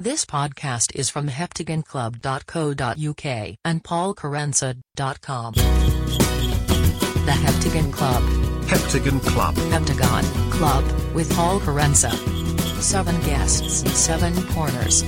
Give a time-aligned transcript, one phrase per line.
[0.00, 5.54] This podcast is from heptagonclub.co.uk and paulcarenza.com.
[5.54, 8.22] The Heptagon Club.
[8.68, 9.56] Heptagon Club.
[9.56, 10.84] Heptagon Club
[11.16, 12.12] with Paul Carenza.
[12.80, 15.02] Seven guests, seven corners.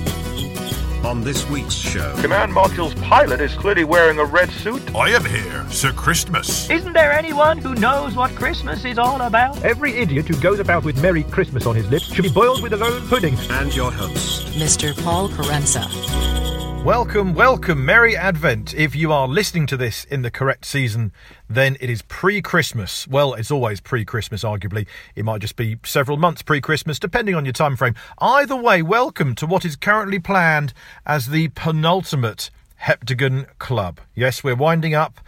[1.03, 4.95] On this week's show, Command Module's pilot is clearly wearing a red suit.
[4.95, 6.69] I am here, Sir Christmas.
[6.69, 9.61] Isn't there anyone who knows what Christmas is all about?
[9.63, 12.71] Every idiot who goes about with Merry Christmas on his lips should be boiled with
[12.71, 13.35] their own pudding.
[13.49, 14.93] and your host, Mr.
[15.03, 16.50] Paul Carenza.
[16.83, 18.73] Welcome, welcome, Merry Advent.
[18.73, 21.11] If you are listening to this in the correct season,
[21.47, 23.07] then it is pre Christmas.
[23.07, 24.87] Well, it's always pre Christmas, arguably.
[25.15, 27.93] It might just be several months pre Christmas, depending on your time frame.
[28.17, 30.73] Either way, welcome to what is currently planned
[31.05, 32.49] as the penultimate
[32.81, 34.01] Heptagon Club.
[34.15, 35.21] Yes, we're winding up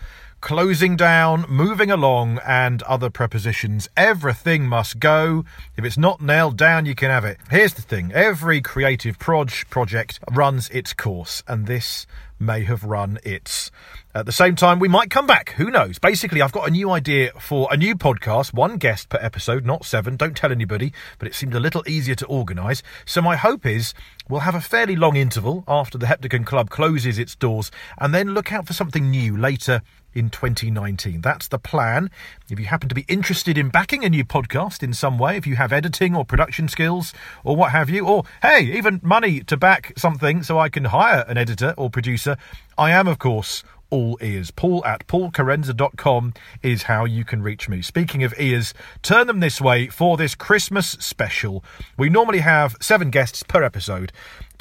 [0.43, 3.88] closing down, moving along, and other prepositions.
[3.95, 5.45] Everything must go.
[5.77, 7.38] If it's not nailed down, you can have it.
[7.49, 12.05] Here's the thing every creative proj- project runs its course, and this
[12.37, 13.71] may have run its.
[14.13, 15.51] At the same time, we might come back.
[15.51, 15.98] Who knows?
[15.98, 19.85] Basically, I've got a new idea for a new podcast, one guest per episode, not
[19.85, 20.18] seven.
[20.18, 22.84] Don't tell anybody, but it seemed a little easier to organise.
[23.05, 23.93] So, my hope is
[24.27, 28.34] we'll have a fairly long interval after the Heptagon Club closes its doors, and then
[28.34, 29.81] look out for something new later
[30.13, 31.21] in 2019.
[31.21, 32.09] That's the plan.
[32.49, 35.47] If you happen to be interested in backing a new podcast in some way, if
[35.47, 39.57] you have editing or production skills or what have you, or hey, even money to
[39.57, 42.37] back something so I can hire an editor or producer,
[42.77, 44.49] I am, of course, all ears.
[44.49, 47.84] Paul at paulcarenza.com is how you can reach me.
[47.84, 51.63] Speaking of ears, turn them this way for this Christmas special.
[51.95, 54.11] We normally have seven guests per episode,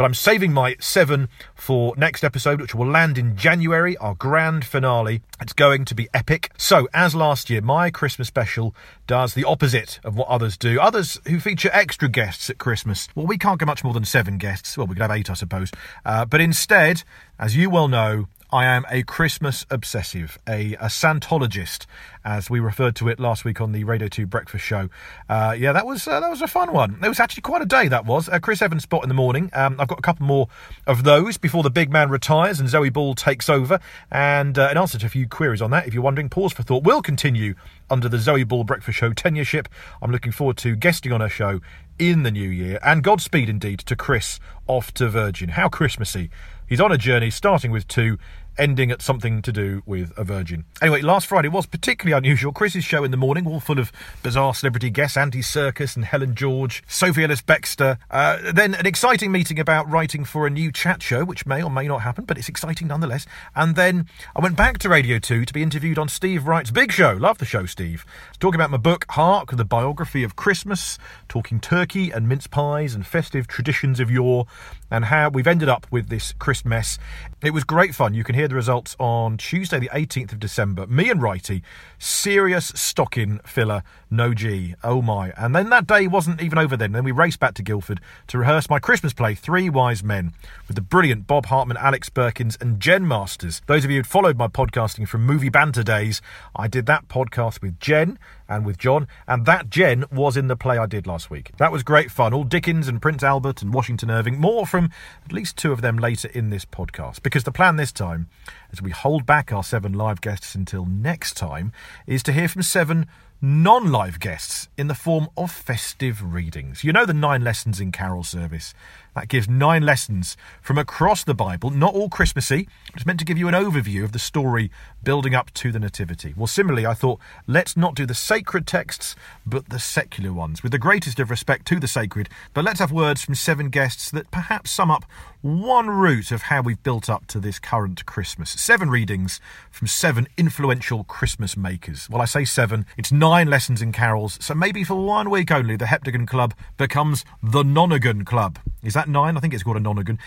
[0.03, 4.65] but I'm saving my seven for next episode, which will land in January, our grand
[4.65, 5.23] finale.
[5.41, 6.51] It's going to be epic.
[6.59, 8.75] So, as last year, my Christmas special
[9.07, 10.81] does the opposite of what others do.
[10.81, 13.07] Others who feature extra guests at Christmas.
[13.15, 14.77] Well, we can't get much more than seven guests.
[14.77, 15.71] Well, we could have eight, I suppose.
[16.05, 17.05] Uh, but instead,
[17.39, 21.87] as you well know, I am a Christmas obsessive, a, a Santologist,
[22.23, 24.91] as we referred to it last week on the Radio 2 Breakfast Show.
[25.27, 26.99] Uh, yeah, that was uh, that was a fun one.
[27.03, 28.29] It was actually quite a day, that was.
[28.29, 29.49] Uh, Chris Evans spot in the morning.
[29.55, 30.49] Um, I've got a couple more
[30.87, 33.81] of those before the big man retires and Zoe Ball takes over.
[34.11, 36.63] And uh, in answer to a few queries on that, if you're wondering, pause for
[36.63, 37.55] thought We'll continue
[37.89, 39.67] under the Zoe Ball Breakfast Show tenureship.
[40.03, 41.61] I'm looking forward to guesting on her show
[41.99, 42.79] in the new year.
[42.83, 45.51] And Godspeed indeed to Chris off to Virgin.
[45.51, 46.29] How Christmassy.
[46.73, 48.19] He's on a journey starting with two,
[48.59, 50.65] ending at something to do with a virgin.
[50.81, 52.53] Anyway, last Friday was particularly unusual.
[52.53, 53.93] Chris's show in the morning, all full of
[54.23, 57.99] bizarre celebrity guests Andy Serkis and Helen George, Sophie Ellis Bextor.
[58.11, 61.71] Uh, then an exciting meeting about writing for a new chat show, which may or
[61.71, 63.27] may not happen, but it's exciting nonetheless.
[63.55, 66.93] And then I went back to Radio 2 to be interviewed on Steve Wright's big
[66.93, 67.13] show.
[67.13, 68.05] Love the show, Steve.
[68.41, 70.99] Talking about my book, Hark, the biography of Christmas,
[71.29, 74.47] talking turkey and mince pies and festive traditions of yore,
[74.91, 76.99] and how we've ended up with this Christmas.
[77.43, 78.15] It was great fun.
[78.15, 80.87] You can hear the results on Tuesday, the 18th of December.
[80.87, 81.63] Me and Righty,
[81.99, 84.75] serious stocking filler, no G.
[84.83, 85.33] Oh my.
[85.37, 86.93] And then that day wasn't even over then.
[86.93, 90.33] Then we raced back to Guildford to rehearse my Christmas play, Three Wise Men,
[90.69, 93.63] with the brilliant Bob Hartman, Alex Birkins, and Jen Masters.
[93.67, 96.21] Those of you who'd followed my podcasting from movie banter days,
[96.55, 98.19] I did that podcast with Jen
[98.53, 101.51] and with John, and that Jen was in the play I did last week.
[101.57, 102.35] That was great fun.
[102.35, 104.39] All Dickens and Prince Albert and Washington Irving.
[104.39, 104.91] More from
[105.25, 108.29] at least two of them later in this podcast, because the plan this time,
[108.71, 111.73] as we hold back our seven live guests until next time,
[112.07, 113.07] is to hear from seven
[113.41, 116.85] non live guests in the form of festive readings.
[116.85, 118.73] You know the nine lessons in carol service.
[119.15, 122.67] That gives nine lessons from across the Bible, not all Christmassy.
[122.95, 124.71] It's meant to give you an overview of the story
[125.03, 126.33] building up to the Nativity.
[126.35, 129.15] Well, similarly, I thought let's not do the sacred texts,
[129.45, 132.31] but the secular ones, with the greatest of respect to the sacred.
[132.55, 135.05] But let's have words from seven guests that perhaps sum up
[135.43, 138.51] one route of how we've built up to this current Christmas.
[138.51, 139.41] Seven readings
[139.71, 142.09] from seven influential Christmas makers.
[142.09, 145.77] Well, I say seven, it's nine lessons in carols, so maybe for one week only,
[145.77, 148.59] the Heptagon Club becomes the Nonagon Club.
[148.83, 149.37] Is that nine?
[149.37, 150.19] I think it's called a Nonagon.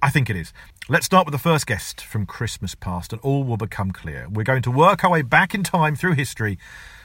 [0.00, 0.52] I think it is.
[0.88, 4.26] Let's start with the first guest from Christmas past, and all will become clear.
[4.30, 6.58] We're going to work our way back in time through history.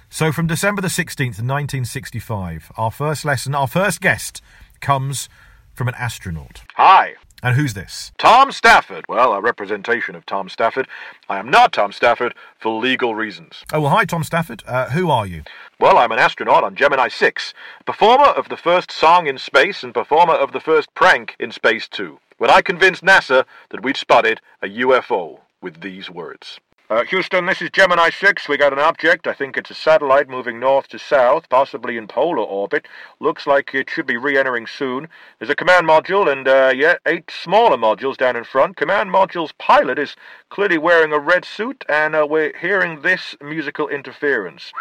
[0.09, 4.41] So, from December the 16th, 1965, our first lesson, our first guest
[4.79, 5.27] comes
[5.73, 6.61] from an astronaut.
[6.75, 8.13] Hi, And who's this?
[8.17, 9.03] Tom Stafford.
[9.09, 10.87] Well, a representation of Tom Stafford.
[11.27, 13.65] I am not Tom Stafford for legal reasons.
[13.73, 14.63] Oh, well, hi, Tom Stafford.
[14.65, 15.43] Uh, who are you?
[15.77, 17.53] Well, I'm an astronaut on Gemini 6,
[17.85, 21.89] performer of the first song in space and performer of the first prank in space
[21.89, 22.17] too.
[22.37, 26.61] When I convinced NASA that we'd spotted a UFO with these words.
[26.93, 28.47] Uh, Houston, this is Gemini 6.
[28.47, 29.25] We got an object.
[29.25, 32.87] I think it's a satellite moving north to south, possibly in polar orbit.
[33.19, 35.07] Looks like it should be re-entering soon.
[35.39, 38.77] There's a command module and, uh, yeah, eight smaller modules down in front.
[38.77, 40.15] Command module's pilot is
[40.49, 44.71] clearly wearing a red suit, and uh, we're hearing this musical interference.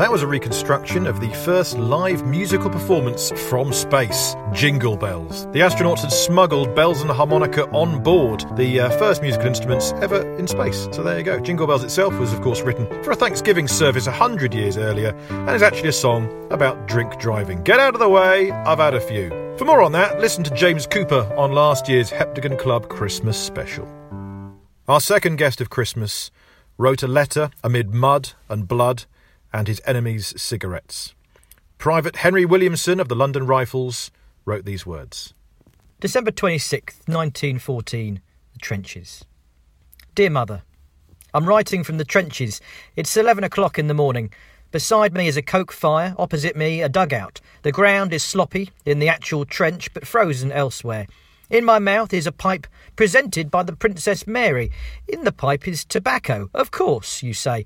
[0.00, 5.44] That was a reconstruction of the first live musical performance from space, Jingle Bells.
[5.48, 10.26] The astronauts had smuggled bells and harmonica on board, the uh, first musical instruments ever
[10.38, 10.88] in space.
[10.92, 11.38] So there you go.
[11.38, 15.14] Jingle Bells itself was, of course, written for a Thanksgiving service a hundred years earlier
[15.28, 17.62] and is actually a song about drink driving.
[17.62, 19.28] Get out of the way, I've had a few.
[19.58, 23.86] For more on that, listen to James Cooper on last year's Heptagon Club Christmas special.
[24.88, 26.30] Our second guest of Christmas
[26.78, 29.04] wrote a letter amid mud and blood
[29.52, 31.14] and his enemies' cigarettes.
[31.78, 34.10] Private Henry Williamson of the London Rifles
[34.44, 35.34] wrote these words
[36.00, 38.20] December 26th, 1914,
[38.52, 39.24] The Trenches.
[40.14, 40.62] Dear Mother,
[41.32, 42.60] I'm writing from the trenches.
[42.96, 44.32] It's 11 o'clock in the morning.
[44.72, 47.40] Beside me is a coke fire, opposite me, a dugout.
[47.62, 51.06] The ground is sloppy in the actual trench, but frozen elsewhere.
[51.48, 54.70] In my mouth is a pipe presented by the Princess Mary.
[55.08, 57.64] In the pipe is tobacco, of course, you say.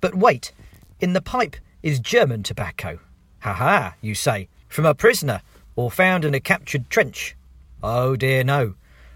[0.00, 0.52] But wait,
[1.00, 2.98] in the pipe is German tobacco.
[3.40, 5.40] Ha ha, you say, from a prisoner
[5.76, 7.36] or found in a captured trench.
[7.82, 8.74] Oh dear, no.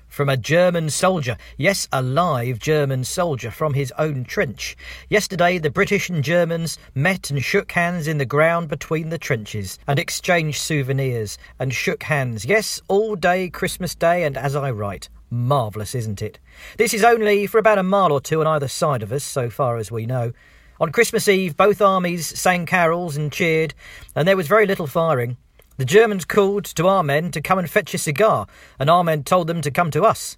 [0.09, 4.77] From a German soldier, yes, a live German soldier from his own trench.
[5.09, 9.79] Yesterday, the British and Germans met and shook hands in the ground between the trenches
[9.89, 12.45] and exchanged souvenirs and shook hands.
[12.45, 15.09] Yes, all day Christmas Day, and as I write.
[15.31, 16.39] Marvellous, isn't it?
[16.79, 19.51] This is only for about a mile or two on either side of us, so
[19.51, 20.33] far as we know.
[20.81, 23.75] On Christmas Eve, both armies sang carols and cheered,
[24.17, 25.37] and there was very little firing.
[25.76, 28.49] The Germans called to our men to come and fetch a cigar,
[28.79, 30.37] and our men told them to come to us.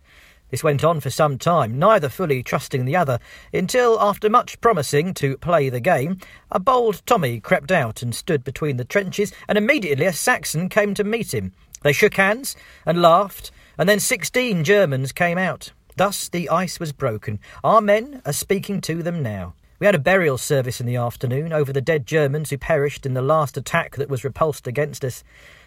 [0.51, 3.19] This went on for some time, neither fully trusting the other,
[3.53, 6.19] until, after much promising to play the game,
[6.51, 10.93] a bold Tommy crept out and stood between the trenches, and immediately a Saxon came
[10.95, 11.53] to meet him.
[11.83, 15.73] They shook hands and laughed, and then sixteen Germans came out.
[15.97, 17.41] Thus the ice was broken.
[17.65, 19.55] Our men are speaking to them now.
[19.79, 23.13] We had a burial service in the afternoon over the dead Germans who perished in
[23.13, 25.23] the last attack that was repulsed against us.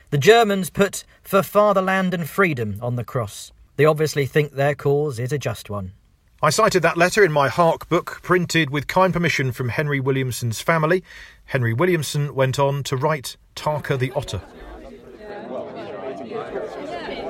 [0.09, 3.51] The Germans put for fatherland and freedom on the cross.
[3.75, 5.93] They obviously think their cause is a just one.
[6.41, 10.59] I cited that letter in my Hark book, printed with kind permission from Henry Williamson's
[10.59, 11.03] family.
[11.45, 14.41] Henry Williamson went on to write Tarka the Otter.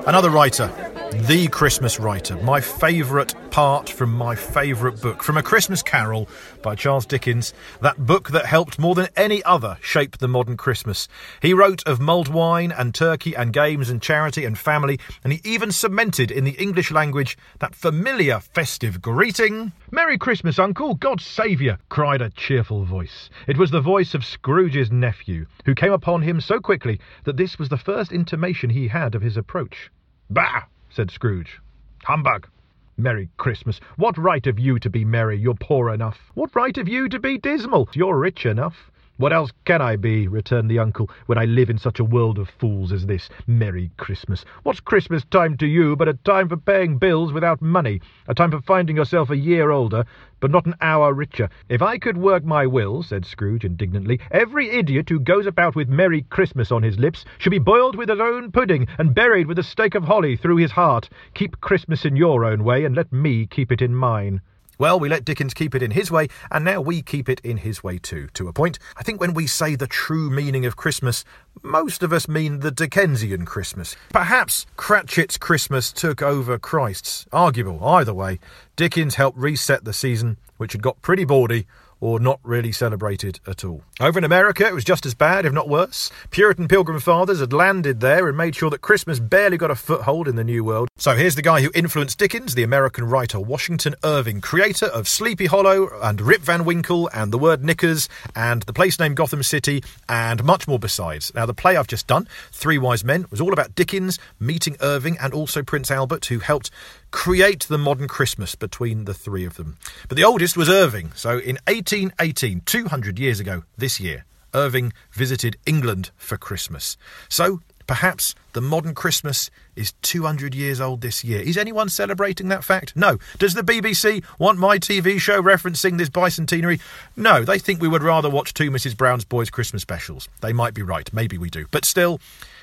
[0.06, 5.82] Another writer, the Christmas Writer, my favourite part from my favourite book, From a Christmas
[5.82, 6.28] Carol
[6.62, 11.08] by Charles Dickens, that book that helped more than any other shape the modern Christmas.
[11.42, 15.40] He wrote of mulled wine and turkey and games and charity and family, and he
[15.44, 19.72] even cemented in the English language that familiar festive greeting.
[19.90, 23.30] Merry Christmas, Uncle, God save you, cried a cheerful voice.
[23.46, 27.58] It was the voice of Scrooge's nephew, who came upon him so quickly that this
[27.58, 29.90] was the first intimation he had of his approach.
[30.28, 30.62] Bah!
[30.90, 31.60] Said Scrooge.
[32.04, 32.48] Humbug!
[32.96, 33.80] Merry Christmas.
[33.96, 35.38] What right have you to be merry?
[35.38, 36.18] You're poor enough.
[36.34, 37.88] What right have you to be dismal?
[37.94, 38.90] You're rich enough.
[39.20, 42.38] What else can I be, returned the uncle, when I live in such a world
[42.38, 43.28] of fools as this?
[43.46, 44.46] Merry Christmas.
[44.62, 48.50] What's Christmas time to you but a time for paying bills without money, a time
[48.50, 50.06] for finding yourself a year older,
[50.40, 51.50] but not an hour richer?
[51.68, 55.90] If I could work my will, said Scrooge indignantly, every idiot who goes about with
[55.90, 59.58] Merry Christmas on his lips should be boiled with his own pudding and buried with
[59.58, 61.10] a stake of holly through his heart.
[61.34, 64.40] Keep Christmas in your own way, and let me keep it in mine.
[64.80, 67.58] Well, we let Dickens keep it in his way, and now we keep it in
[67.58, 68.78] his way too, to a point.
[68.96, 71.22] I think when we say the true meaning of Christmas,
[71.62, 73.94] most of us mean the Dickensian Christmas.
[74.08, 77.26] Perhaps Cratchit's Christmas took over Christ's.
[77.30, 78.38] Arguable, either way.
[78.74, 81.66] Dickens helped reset the season, which had got pretty bawdy
[82.00, 83.82] or not really celebrated at all.
[84.00, 86.10] Over in America, it was just as bad, if not worse.
[86.30, 90.26] Puritan Pilgrim Fathers had landed there and made sure that Christmas barely got a foothold
[90.26, 90.88] in the New World.
[90.96, 95.46] So here's the guy who influenced Dickens, the American writer Washington Irving, creator of Sleepy
[95.46, 99.82] Hollow and Rip Van Winkle and The Word Knickers and the place named Gotham City
[100.08, 101.32] and much more besides.
[101.34, 105.18] Now, the play I've just done, Three Wise Men, was all about Dickens meeting Irving
[105.18, 106.70] and also Prince Albert, who helped
[107.10, 109.76] create the modern Christmas between the three of them.
[110.08, 111.12] But the oldest was Irving.
[111.14, 114.24] So in 1818, 200 years ago this year,
[114.54, 116.96] Irving visited England for Christmas.
[117.28, 121.40] So Perhaps the modern Christmas is 200 years old this year.
[121.40, 122.94] Is anyone celebrating that fact?
[122.94, 123.18] No.
[123.40, 126.80] Does the BBC want my TV show referencing this bicentenary?
[127.16, 128.96] No, they think we would rather watch two Mrs.
[128.96, 130.28] Brown's Boys Christmas specials.
[130.40, 131.12] They might be right.
[131.12, 131.66] Maybe we do.
[131.72, 132.20] But still,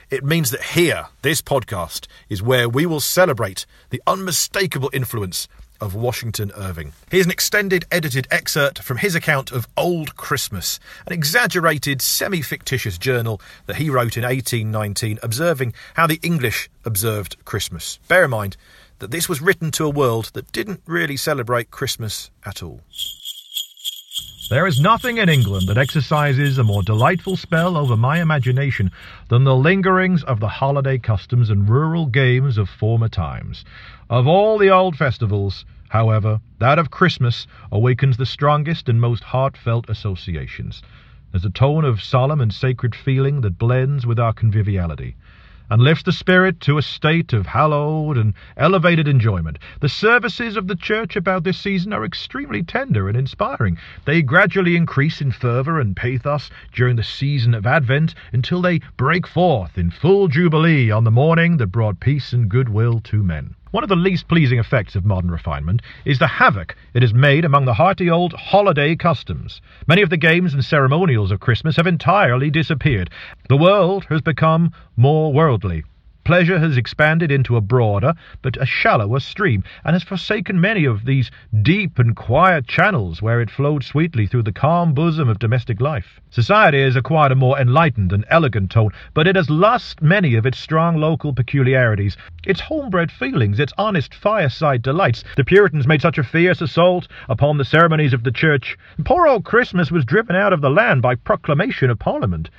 [0.09, 5.47] it means that here, this podcast, is where we will celebrate the unmistakable influence
[5.81, 6.93] of Washington Irving.
[7.11, 12.97] Here's an extended edited excerpt from his account of Old Christmas, an exaggerated, semi fictitious
[12.97, 17.99] journal that he wrote in 1819, observing how the English observed Christmas.
[18.07, 18.57] Bear in mind
[18.99, 22.81] that this was written to a world that didn't really celebrate Christmas at all.
[24.49, 28.91] There is nothing in England that exercises a more delightful spell over my imagination
[29.27, 33.65] than the lingerings of the holiday customs and rural games of former times.
[34.09, 39.89] Of all the old festivals, however, that of Christmas awakens the strongest and most heartfelt
[39.89, 40.81] associations.
[41.33, 45.17] There's a tone of solemn and sacred feeling that blends with our conviviality
[45.69, 49.59] and lifts the spirit to a state of hallowed and elevated enjoyment.
[49.81, 53.77] The services of the church about this season are extremely tender and inspiring.
[54.05, 59.27] They gradually increase in fervour and pathos during the season of Advent until they break
[59.27, 63.55] forth in full jubilee on the morning that brought peace and goodwill to men.
[63.71, 67.43] One of the least pleasing effects of modern refinement is the havoc it has made
[67.43, 69.61] among the hearty old holiday customs.
[69.87, 73.09] Many of the games and ceremonials of Christmas have entirely disappeared.
[73.49, 75.83] The world has become more worldly.
[76.27, 81.05] Pleasure has expanded into a broader but a shallower stream, and has forsaken many of
[81.05, 81.31] these
[81.61, 86.19] deep and quiet channels where it flowed sweetly through the calm bosom of domestic life.
[86.29, 90.45] Society has acquired a more enlightened and elegant tone, but it has lost many of
[90.45, 95.23] its strong local peculiarities, its homebred feelings, its honest fireside delights.
[95.37, 98.77] The Puritans made such a fierce assault upon the ceremonies of the church.
[99.05, 102.49] Poor old Christmas was driven out of the land by proclamation of Parliament.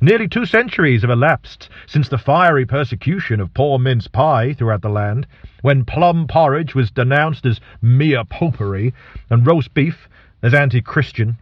[0.00, 4.88] Nearly two centuries have elapsed since the fiery persecution of poor mince pie throughout the
[4.88, 5.26] land,
[5.62, 8.94] when plum porridge was denounced as mere popery,
[9.28, 10.08] and roast beef
[10.40, 11.36] as anti-Christian.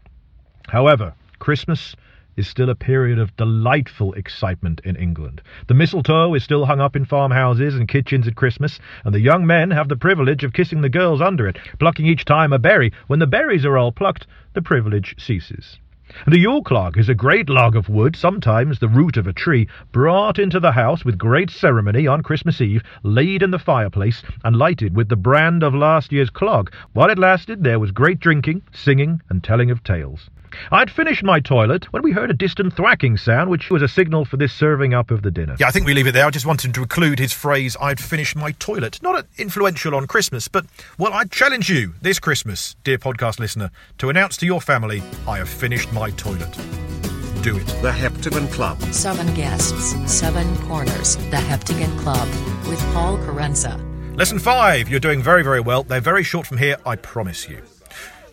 [0.68, 1.94] However, Christmas
[2.36, 5.42] is still a period of delightful excitement in England.
[5.66, 9.46] The mistletoe is still hung up in farmhouses and kitchens at Christmas, and the young
[9.46, 12.90] men have the privilege of kissing the girls under it, plucking each time a berry.
[13.06, 15.78] When the berries are all plucked, the privilege ceases.
[16.24, 19.66] The Yule log is a great log of wood, sometimes the root of a tree,
[19.90, 24.54] brought into the house with great ceremony on Christmas Eve, laid in the fireplace, and
[24.54, 26.72] lighted with the brand of last year's clog.
[26.92, 30.30] While it lasted, there was great drinking, singing, and telling of tales.
[30.70, 34.24] I'd finished my toilet when we heard a distant thwacking sound, which was a signal
[34.24, 35.56] for this serving up of the dinner.
[35.58, 36.26] Yeah, I think we leave it there.
[36.26, 39.02] I just wanted to include his phrase, I'd finished my toilet.
[39.02, 40.66] Not influential on Christmas, but,
[40.98, 45.38] well, I challenge you this Christmas, dear podcast listener, to announce to your family, I
[45.38, 46.52] have finished my toilet.
[47.42, 47.66] Do it.
[47.80, 48.80] The Heptagon Club.
[48.92, 51.16] Seven guests, seven corners.
[51.16, 52.28] The Heptagon Club
[52.68, 53.78] with Paul Carenza.
[54.16, 54.88] Lesson five.
[54.88, 55.82] You're doing very, very well.
[55.82, 57.62] They're very short from here, I promise you.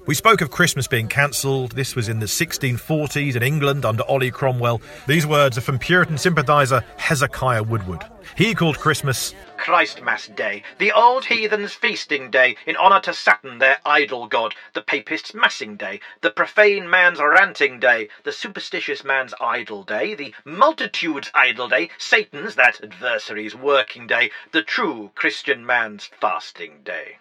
[0.05, 1.71] We spoke of Christmas being cancelled.
[1.71, 4.81] This was in the 1640s in England under Ollie Cromwell.
[5.07, 8.03] These words are from Puritan sympathiser Hezekiah Woodward.
[8.35, 13.77] He called Christmas Christmas Day, the old heathens' feasting day, in honour to Saturn, their
[13.85, 19.83] idol god, the papists' massing day, the profane man's ranting day, the superstitious man's idle
[19.83, 26.81] day, the multitude's idle day, Satan's, that adversary's working day, the true Christian man's fasting
[26.83, 27.19] day.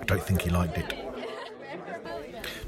[0.00, 1.09] I don't think he liked it.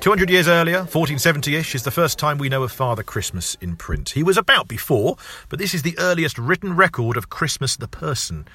[0.03, 3.77] 200 years earlier, 1470 ish, is the first time we know of Father Christmas in
[3.77, 4.11] print.
[4.11, 5.17] He was about before,
[5.49, 8.49] but this is the earliest written record of Christmas the person,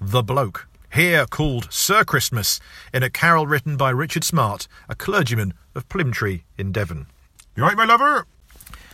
[0.00, 0.68] the bloke.
[0.92, 2.60] Here called Sir Christmas,
[2.94, 7.08] in a carol written by Richard Smart, a clergyman of Plymtree in Devon.
[7.56, 8.24] You right, my lover?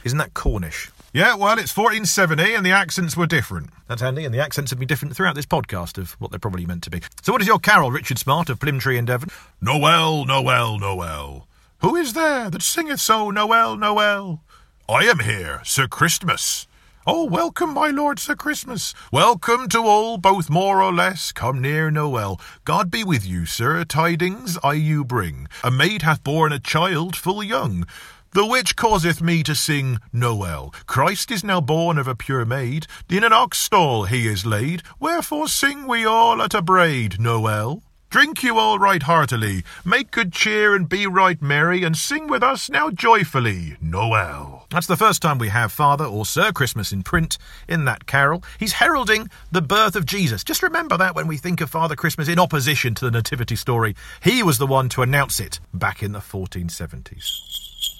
[0.02, 0.90] Isn't that Cornish?
[1.12, 3.68] Yeah, well, it's 1470 and the accents were different.
[3.86, 6.64] That's handy, and the accents have been different throughout this podcast of what they're probably
[6.64, 7.02] meant to be.
[7.20, 9.28] So, what is your carol, Richard Smart of Plymtree in Devon?
[9.60, 11.44] Noel, Noel, Noel.
[11.80, 14.42] Who is there that singeth so, Noel, Noel?
[14.88, 16.66] I am here, Sir Christmas.
[17.06, 18.94] Oh, welcome, my lord Sir Christmas.
[19.12, 21.30] Welcome to all, both more or less.
[21.30, 22.40] Come near, Noel.
[22.64, 23.84] God be with you, sir.
[23.84, 25.46] Tidings I you bring.
[25.62, 27.86] A maid hath borne a child full young.
[28.32, 30.74] The which causeth me to sing Noel.
[30.86, 32.88] Christ is now born of a pure maid.
[33.08, 34.82] In an ox stall he is laid.
[34.98, 37.84] Wherefore sing we all at a braid, Noel.
[38.10, 42.42] Drink you all right heartily, make good cheer and be right merry, and sing with
[42.42, 44.66] us now joyfully, Noel.
[44.70, 47.36] That's the first time we have Father or Sir Christmas in print
[47.68, 48.42] in that carol.
[48.58, 50.42] He's heralding the birth of Jesus.
[50.42, 53.94] Just remember that when we think of Father Christmas in opposition to the Nativity story.
[54.22, 57.97] He was the one to announce it back in the 1470s.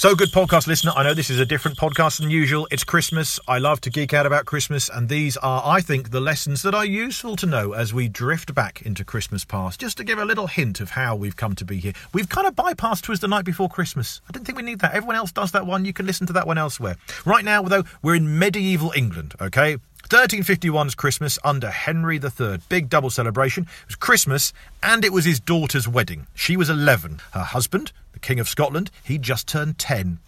[0.00, 2.66] So, good podcast listener, I know this is a different podcast than usual.
[2.70, 3.38] It's Christmas.
[3.46, 6.74] I love to geek out about Christmas, and these are, I think, the lessons that
[6.74, 9.78] are useful to know as we drift back into Christmas past.
[9.78, 11.92] Just to give a little hint of how we've come to be here.
[12.14, 14.22] We've kind of bypassed Twas the Night Before Christmas.
[14.26, 14.94] I didn't think we need that.
[14.94, 15.84] Everyone else does that one.
[15.84, 16.96] You can listen to that one elsewhere.
[17.26, 19.76] Right now, though, we're in medieval England, okay?
[20.08, 22.60] 1351's Christmas under Henry III.
[22.70, 23.64] Big double celebration.
[23.64, 26.26] It was Christmas and it was his daughter's wedding.
[26.34, 27.20] She was 11.
[27.32, 30.18] Her husband, the King of Scotland, he'd just turned 10.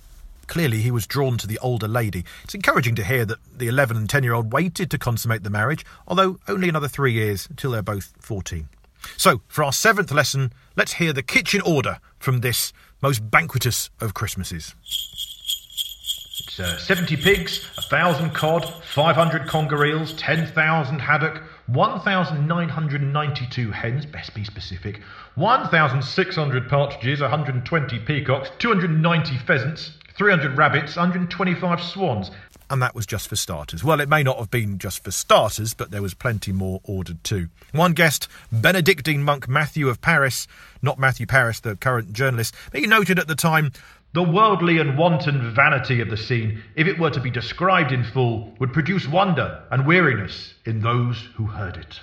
[0.46, 2.24] Clearly, he was drawn to the older lady.
[2.44, 5.50] It's encouraging to hear that the 11 and 10 year old waited to consummate the
[5.50, 8.68] marriage, although only another three years until they're both 14.
[9.16, 14.14] So, for our seventh lesson, let's hear the kitchen order from this most banquetous of
[14.14, 14.74] Christmases.
[14.84, 24.44] It's uh, 70 pigs, 1,000 cod, 500 conger eels, 10,000 haddock, 1,992 hens, best be
[24.44, 25.00] specific,
[25.36, 32.30] 1,600 partridges, 120 peacocks, 290 pheasants, 300 rabbits, 125 swans.
[32.68, 33.82] And that was just for starters.
[33.82, 37.22] Well, it may not have been just for starters, but there was plenty more ordered
[37.24, 37.48] too.
[37.72, 40.46] One guest, Benedictine monk Matthew of Paris,
[40.80, 43.72] not Matthew Paris, the current journalist, but he noted at the time
[44.14, 48.04] The worldly and wanton vanity of the scene, if it were to be described in
[48.04, 52.00] full, would produce wonder and weariness in those who heard it.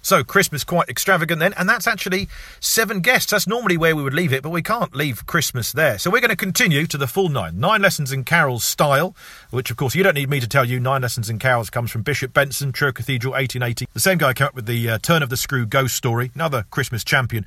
[0.00, 2.28] So, Christmas quite extravagant then, and that's actually
[2.60, 3.30] seven guests.
[3.30, 5.98] That's normally where we would leave it, but we can't leave Christmas there.
[5.98, 7.58] So, we're going to continue to the full nine.
[7.58, 9.14] Nine lessons in carols style,
[9.50, 10.80] which, of course, you don't need me to tell you.
[10.80, 13.86] Nine lessons in carols comes from Bishop Benson, Truro Cathedral, 1880.
[13.92, 16.64] The same guy came up with the uh, Turn of the Screw ghost story, another
[16.70, 17.44] Christmas champion.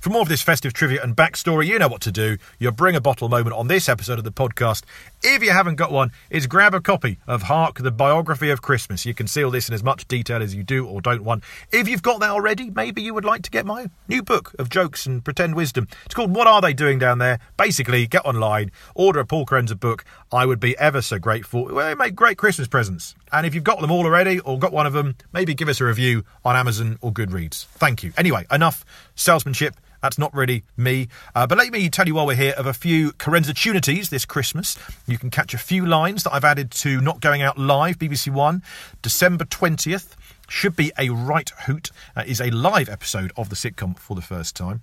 [0.00, 2.36] For more of this festive trivia and backstory, you know what to do.
[2.58, 4.84] You bring a bottle moment on this episode of the podcast.
[5.22, 9.06] If you haven't got one, is grab a copy of Hark, the biography of Christmas.
[9.06, 11.44] You can see all this in as much detail as you do or don't want.
[11.72, 14.68] If you've got that already, maybe you would like to get my new book of
[14.68, 15.86] jokes and pretend wisdom.
[16.04, 17.38] It's called What Are They Doing Down There?
[17.56, 20.04] Basically, get online, order a Paul Carenza book.
[20.32, 21.66] I would be ever so grateful.
[21.66, 23.14] Well, they make great Christmas presents.
[23.30, 25.80] And if you've got them all already or got one of them, maybe give us
[25.80, 27.66] a review on Amazon or Goodreads.
[27.66, 28.12] Thank you.
[28.16, 28.84] Anyway, enough
[29.14, 29.76] salesmanship.
[30.02, 31.06] That's not really me.
[31.32, 34.24] Uh, but let me tell you while we're here of a few Carenza Tunities this
[34.24, 34.76] Christmas.
[35.06, 38.32] You can catch a few lines that I've added to Not Going Out Live, BBC
[38.32, 38.64] One,
[39.00, 40.16] December 20th.
[40.48, 41.90] Should be a right hoot.
[42.16, 44.82] Uh, is a live episode of the sitcom for the first time.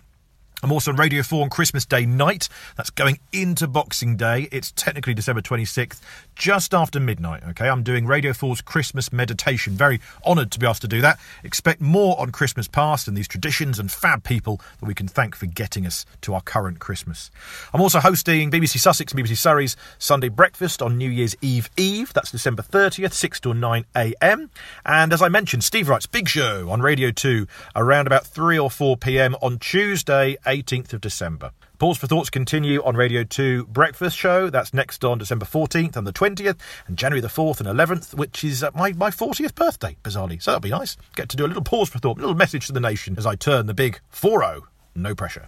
[0.63, 2.47] I'm also on Radio 4 on Christmas Day night.
[2.77, 4.47] That's going into Boxing Day.
[4.51, 5.99] It's technically December 26th,
[6.35, 7.41] just after midnight.
[7.49, 9.73] Okay, I'm doing Radio 4's Christmas meditation.
[9.73, 11.19] Very honoured to be asked to do that.
[11.43, 15.35] Expect more on Christmas past and these traditions and fab people that we can thank
[15.35, 17.31] for getting us to our current Christmas.
[17.73, 22.13] I'm also hosting BBC Sussex and BBC Surrey's Sunday Breakfast on New Year's Eve Eve.
[22.13, 24.51] That's December 30th, 6 to 9 a.m.
[24.85, 28.69] And as I mentioned, Steve Wright's Big Show on Radio 2 around about 3 or
[28.69, 29.35] 4 p.m.
[29.41, 31.51] on Tuesday, 18th of December.
[31.79, 34.49] Pause for Thoughts continue on Radio 2 Breakfast Show.
[34.49, 38.43] That's next on December 14th and the 20th, and January the 4th and 11th, which
[38.43, 40.41] is uh, my, my 40th birthday, bizarrely.
[40.41, 40.97] So that'll be nice.
[41.15, 43.25] Get to do a little pause for thought, a little message to the nation as
[43.25, 44.67] I turn the big 4 0.
[44.93, 45.47] No pressure.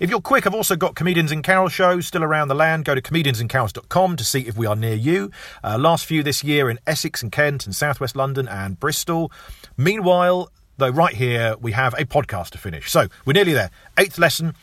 [0.00, 2.84] If you're quick, I've also got Comedians in Carol shows still around the land.
[2.84, 5.30] Go to comediansincarols.com to see if we are near you.
[5.62, 9.30] Uh, last few this year in Essex and Kent and southwest London and Bristol.
[9.76, 12.90] Meanwhile, though, right here we have a podcast to finish.
[12.90, 13.70] So we're nearly there.
[13.98, 14.54] Eighth lesson.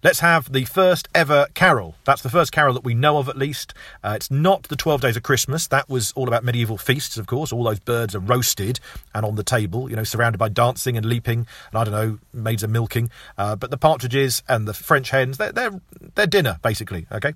[0.00, 1.96] Let's have the first ever carol.
[2.04, 3.74] That's the first carol that we know of, at least.
[4.04, 5.66] Uh, it's not the 12 Days of Christmas.
[5.66, 7.52] That was all about medieval feasts, of course.
[7.52, 8.78] All those birds are roasted
[9.12, 12.18] and on the table, you know, surrounded by dancing and leaping, and I don't know,
[12.32, 13.10] maids are milking.
[13.36, 15.80] Uh, but the partridges and the French hens, they're, they're,
[16.14, 17.34] they're dinner, basically, okay?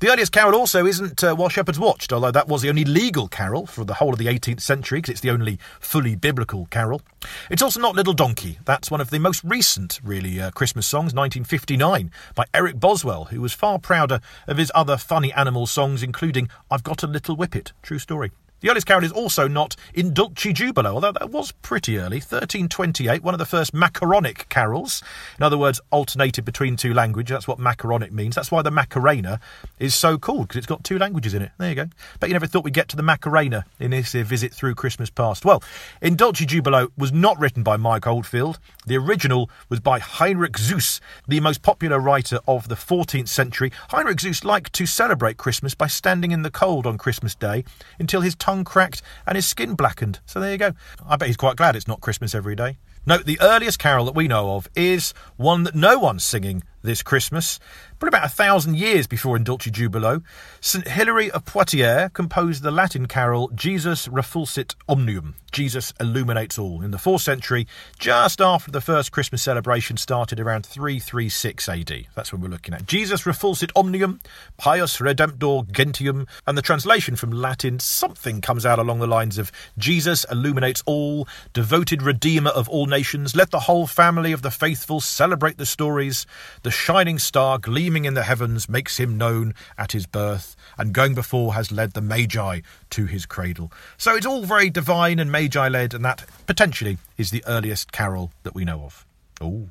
[0.00, 3.28] The earliest carol also isn't uh, While Shepherds Watched, although that was the only legal
[3.28, 7.02] carol for the whole of the 18th century, because it's the only fully biblical carol.
[7.50, 8.58] It's also not Little Donkey.
[8.64, 13.40] That's one of the most recent, really, uh, Christmas songs, 1959, by Eric Boswell, who
[13.40, 17.72] was far prouder of his other funny animal songs, including I've Got a Little Whippet.
[17.82, 18.32] True story.
[18.64, 23.22] The earliest carol is also not In Dulci Jubilo, although that was pretty early, 1328,
[23.22, 25.02] one of the first macaronic carols.
[25.36, 27.34] In other words, alternated between two languages.
[27.34, 28.34] That's what macaronic means.
[28.34, 29.38] That's why the Macarena
[29.78, 31.50] is so called, because it's got two languages in it.
[31.58, 31.88] There you go.
[32.20, 35.44] Bet you never thought we'd get to the Macarena in this visit through Christmas past.
[35.44, 35.62] Well,
[36.00, 38.58] In Dulci Jubilo was not written by Mike Oldfield.
[38.86, 43.72] The original was by Heinrich Zeus, the most popular writer of the 14th century.
[43.90, 47.62] Heinrich Zeus liked to celebrate Christmas by standing in the cold on Christmas Day
[47.98, 50.20] until his tongue cracked and his skin blackened.
[50.26, 50.72] So there you go.
[51.04, 52.78] I bet he's quite glad it's not Christmas every day.
[53.06, 57.02] Note the earliest carol that we know of is one that no one's singing this
[57.02, 57.58] Christmas.
[58.00, 60.22] Probably about a thousand years before In Dulci Jubilo,
[60.60, 66.90] St Hilary of Poitiers composed the Latin carol Jesus Refulsit Omnium, Jesus illuminates all, in
[66.90, 67.68] the 4th century,
[68.00, 72.06] just after the first Christmas celebration started around 336 AD.
[72.16, 72.86] That's when we're looking at.
[72.86, 74.20] Jesus Refulsit Omnium,
[74.56, 79.52] Pius Redemptor Gentium, and the translation from Latin, something comes out along the lines of
[79.78, 85.00] Jesus illuminates all, devoted Redeemer of all nations, let the whole family of the faithful
[85.00, 86.26] celebrate the stories.
[86.64, 91.14] The shining star gleaming in the heavens makes him known at his birth, and going
[91.14, 93.70] before has led the Magi to his cradle.
[93.98, 98.32] So it's all very divine and Magi led, and that potentially is the earliest carol
[98.42, 99.04] that we know of.
[99.42, 99.68] Oh.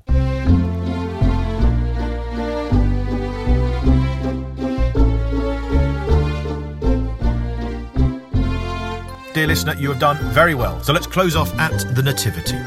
[9.34, 10.84] Dear listener, you have done very well.
[10.84, 12.60] So let's close off at the Nativity.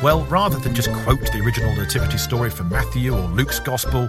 [0.00, 4.08] Well, rather than just quote the original Nativity story from Matthew or Luke's Gospel,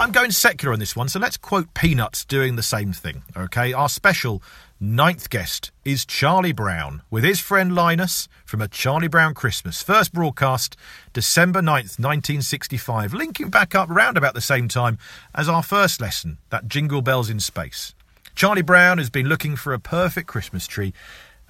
[0.00, 3.74] I'm going secular on this one, so let's quote Peanuts doing the same thing, okay?
[3.74, 4.42] Our special
[4.80, 9.82] ninth guest is Charlie Brown with his friend Linus from A Charlie Brown Christmas.
[9.82, 10.74] First broadcast
[11.12, 14.96] December 9th, 1965, linking back up round about the same time
[15.34, 17.94] as our first lesson, that Jingle Bells in Space.
[18.34, 20.94] Charlie Brown has been looking for a perfect Christmas tree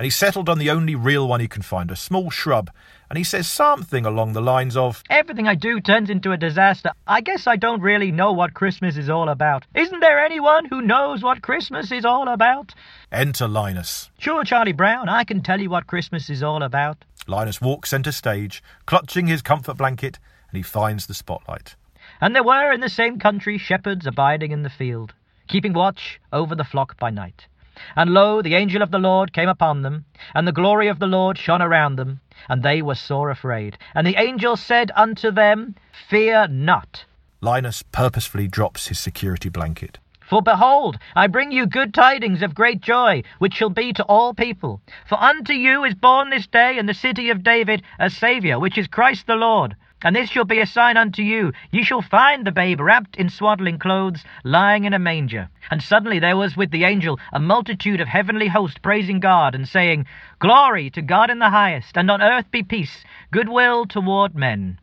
[0.01, 2.71] and he settled on the only real one he can find, a small shrub.
[3.11, 6.93] And he says something along the lines of Everything I do turns into a disaster.
[7.07, 9.67] I guess I don't really know what Christmas is all about.
[9.75, 12.75] Isn't there anyone who knows what Christmas is all about?
[13.13, 14.09] Enter Linus.
[14.19, 17.05] Sure, Charlie Brown, I can tell you what Christmas is all about.
[17.27, 21.77] Linus walks centre stage, clutching his comfort blanket, and he finds the spotlight.
[22.23, 25.13] And there were in the same country shepherds abiding in the field,
[25.47, 27.49] keeping watch over the flock by night.
[27.97, 31.07] And lo, the angel of the Lord came upon them, and the glory of the
[31.07, 33.79] Lord shone around them, and they were sore afraid.
[33.95, 35.75] And the angel said unto them,
[36.09, 37.05] Fear not.
[37.41, 39.99] Linus purposefully drops his security blanket.
[40.31, 44.33] For behold, I bring you good tidings of great joy, which shall be to all
[44.33, 44.81] people.
[45.09, 48.79] For unto you is born this day in the city of David a Saviour, which
[48.79, 49.75] is Christ the Lord.
[50.03, 51.53] And this shall be a sign unto you.
[51.71, 55.49] Ye shall find the babe wrapped in swaddling clothes, lying in a manger.
[55.71, 59.69] And suddenly there was with the angel a multitude of heavenly hosts praising God, and
[59.69, 60.07] saying,
[60.39, 64.79] Glory to God in the highest, and on earth be peace, goodwill toward men.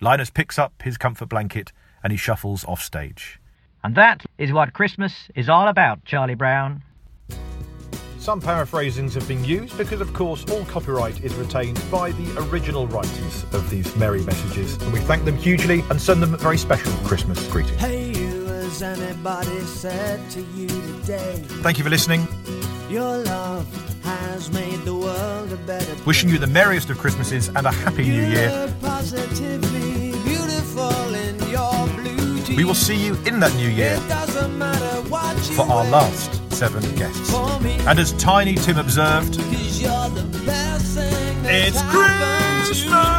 [0.00, 3.40] Linus picks up his comfort blanket and he shuffles off stage.
[3.82, 6.82] And that is what Christmas is all about, Charlie Brown.
[8.24, 12.86] Some paraphrasings have been used because, of course, all copyright is retained by the original
[12.86, 16.56] writers of these merry messages, and we thank them hugely and send them a very
[16.56, 17.76] special Christmas greeting.
[17.76, 21.34] Hey, you, has anybody said to you today?
[21.60, 22.26] Thank you for listening.
[22.88, 23.68] Your love
[24.04, 28.04] has made the world a better Wishing you the merriest of Christmases and a happy
[28.04, 28.74] new year.
[28.80, 32.56] Positively beautiful in your blue jeans.
[32.56, 35.84] We will see you in that new year It doesn't matter what you for our
[35.90, 37.34] last seven guests.
[37.34, 41.82] And as Tiny Tim observed, cause you're the best thing that's it's.
[41.82, 43.13] Christmas!